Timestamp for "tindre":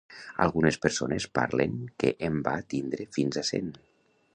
2.75-3.11